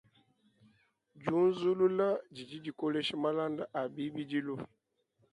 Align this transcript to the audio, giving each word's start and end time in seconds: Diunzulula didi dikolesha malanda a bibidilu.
Diunzulula 1.19 2.07
didi 2.33 2.57
dikolesha 2.65 3.13
malanda 3.23 3.63
a 3.79 3.81
bibidilu. 3.93 4.55